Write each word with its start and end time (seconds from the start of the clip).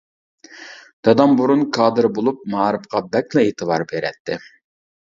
دادام 1.07 1.35
بۇرۇن 1.41 1.61
كادىر 1.79 2.09
بولۇپ 2.17 2.41
مائارىپقا 2.57 3.05
بەكلا 3.15 3.47
ئېتىبار 3.49 3.89
بېرەتتى. 3.97 4.45